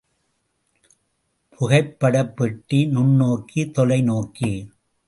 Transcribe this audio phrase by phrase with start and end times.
[1.55, 4.53] புகைப்படப்பெட்டி, நுண்ணோக்கி, தொலை நோக்கி.